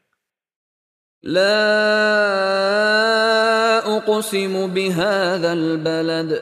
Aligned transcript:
La 1.19 1.51
uqsimu 3.83 4.71
bihadzal 4.71 5.75
balad. 5.83 6.39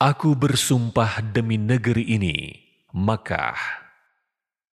Aku 0.00 0.32
bersumpah 0.32 1.20
demi 1.20 1.60
negeri 1.60 2.08
ini, 2.16 2.56
Makkah. 2.96 3.84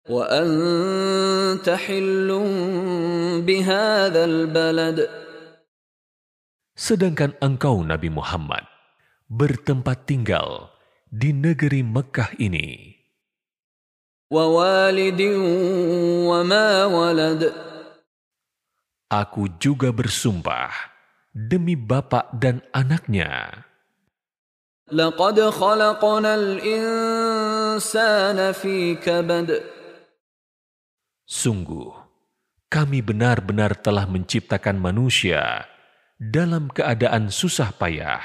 Anta 0.08 1.76
hillun 1.76 3.44
bihadzal 3.44 4.48
balad. 4.48 5.04
Sedangkan 6.72 7.36
engkau 7.44 7.84
Nabi 7.84 8.08
Muhammad 8.08 8.64
bertempat 9.28 10.08
tinggal 10.08 10.72
di 11.12 11.36
negeri 11.36 11.84
Mekah 11.84 12.40
ini. 12.40 12.96
Wa 14.32 14.48
ma 16.48 16.88
walad. 16.88 17.71
Aku 19.11 19.47
juga 19.63 19.95
bersumpah 19.95 20.75
demi 21.31 21.79
bapak 21.79 22.35
dan 22.37 22.59
anaknya. 22.75 23.63
لقد 24.87 25.51
خلقنا 25.51 26.33
الإنسان 26.35 28.39
في 28.55 28.95
كبد 28.95 29.75
Sungguh, 31.27 31.91
kami 32.71 33.03
benar-benar 33.03 33.75
telah 33.83 34.07
menciptakan 34.07 34.79
manusia 34.79 35.67
dalam 36.23 36.71
keadaan 36.71 37.35
susah 37.35 37.75
payah. 37.75 38.23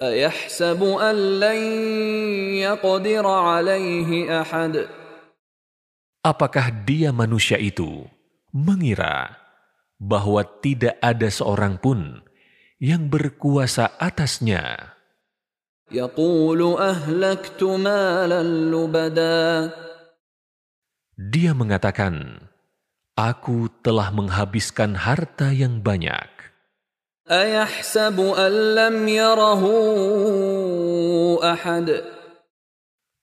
أيحسب 0.00 0.80
أن 0.80 1.16
لن 1.44 1.60
يقدر 2.64 3.26
عليه 3.28 4.32
أحد 4.40 4.88
Apakah 6.24 6.72
dia 6.84 7.12
manusia 7.12 7.60
itu 7.60 8.08
mengira 8.52 9.40
bahwa 9.99 10.43
tidak 10.61 10.99
ada 10.99 11.29
seorang 11.31 11.79
pun 11.79 12.21
yang 12.79 13.07
berkuasa 13.07 13.95
atasnya. 13.97 14.95
Dia 21.15 21.51
mengatakan, 21.55 22.43
Aku 23.15 23.71
telah 23.79 24.11
menghabiskan 24.11 24.99
harta 24.99 25.55
yang 25.55 25.79
banyak. 25.79 26.27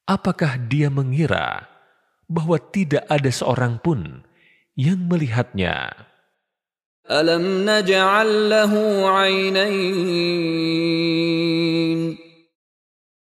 Apakah 0.09 0.59
dia 0.59 0.89
mengira 0.91 1.69
bahwa 2.27 2.59
tidak 2.59 3.05
ada 3.07 3.31
seorang 3.31 3.79
pun 3.79 4.25
yang 4.75 4.99
melihatnya? 5.07 6.12
ألم 7.08 7.64
نجعل 7.64 8.50
له 8.52 8.74
عينين 9.08 10.58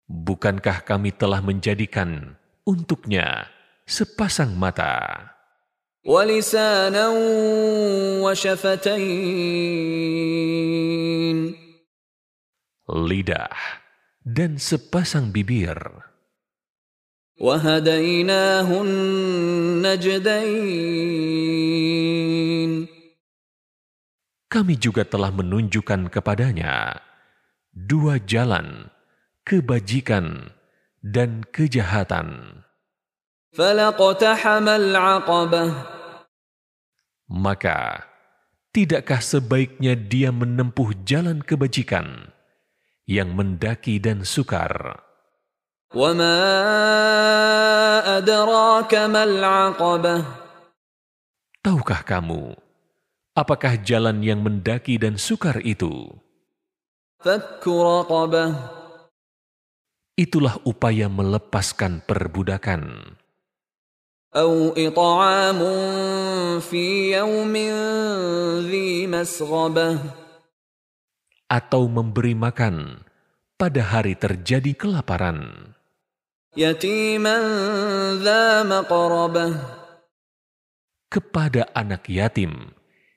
Bukankah 0.05 0.81
kami 0.81 1.13
telah 1.13 1.37
menjadikan 1.45 2.33
untuknya 2.65 3.45
sepasang 3.85 4.57
mata 4.57 5.21
ولسانا 6.05 7.09
وشفتين 8.25 9.05
lidah 12.89 13.57
dan 14.25 14.57
sepasang 14.57 15.29
bibir 15.29 15.77
وهديناه 17.37 18.69
النجدين 18.81 20.25
kami 24.50 24.74
juga 24.74 25.06
telah 25.06 25.30
menunjukkan 25.30 26.10
kepadanya 26.10 26.98
dua 27.70 28.18
jalan, 28.18 28.90
kebajikan 29.46 30.50
dan 30.98 31.46
kejahatan. 31.54 32.58
Maka, 37.30 38.10
tidakkah 38.74 39.22
sebaiknya 39.22 39.94
dia 39.94 40.34
menempuh 40.34 40.98
jalan 41.06 41.46
kebajikan 41.46 42.34
yang 43.06 43.30
mendaki 43.38 44.02
dan 44.02 44.26
sukar? 44.26 44.98
Tahukah 51.60 52.02
kamu 52.02 52.69
apakah 53.35 53.79
jalan 53.83 54.23
yang 54.23 54.39
mendaki 54.39 54.95
dan 54.95 55.19
sukar 55.19 55.59
itu 55.61 56.11
فك 57.25 57.65
رقبة 57.65 58.45
itulah 60.15 60.55
upaya 60.61 61.09
melepaskan 61.09 62.05
perbudakan 62.05 63.13
أو 64.35 64.75
إطعام 64.75 65.59
في 66.59 67.15
يوم 67.15 67.55
ذي 68.67 69.07
مسغبة 69.07 69.89
atau 71.47 71.87
memberi 71.87 72.35
makan 72.35 72.99
pada 73.55 73.81
hari 73.95 74.13
terjadi 74.19 74.75
kelaparan 74.75 75.71
يتيما 76.59 77.37
ذا 78.21 78.63
مقربة 78.67 79.47
kepada 81.09 81.71
anak 81.71 82.05
yatim 82.11 82.75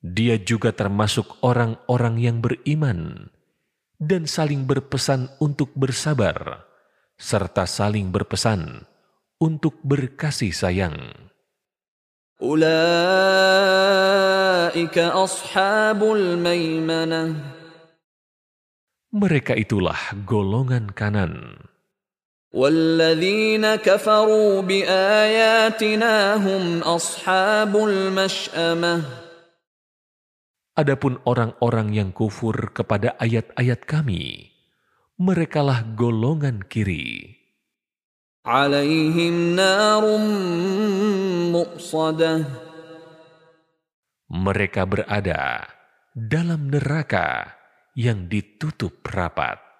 dia 0.00 0.38
juga 0.38 0.70
termasuk 0.70 1.40
orang-orang 1.42 2.20
yang 2.22 2.38
beriman 2.38 3.30
dan 3.96 4.28
saling 4.28 4.68
berpesan 4.68 5.32
untuk 5.40 5.72
bersabar 5.74 6.68
serta 7.16 7.64
saling 7.64 8.12
berpesan 8.12 8.84
untuk 9.40 9.80
berkasih 9.82 10.52
sayang 10.52 10.96
أولئك 12.36 12.68
أصحاب 14.98 16.04
الميمنة 16.04 17.34
mereka 19.16 19.56
itulah 19.56 19.96
golongan 20.28 20.92
kanan 20.92 21.56
والذين 22.52 23.76
كفروا 23.84 24.62
بآياتنا 24.62 26.14
هم 26.36 26.64
أصحاب 26.84 27.76
المشأمة 27.76 29.19
Adapun 30.71 31.19
orang-orang 31.27 31.91
yang 31.91 32.09
kufur 32.15 32.71
kepada 32.71 33.19
ayat-ayat 33.19 33.83
kami, 33.83 34.55
merekalah 35.19 35.83
golongan 35.99 36.63
kiri. 36.63 37.35
Alaihim 38.47 39.53
narum 39.59 40.25
muqsadah. 41.51 42.47
Mereka 44.31 44.87
berada 44.87 45.67
dalam 46.15 46.71
neraka 46.71 47.51
yang 47.93 48.31
ditutup 48.31 49.03
rapat. 49.11 49.70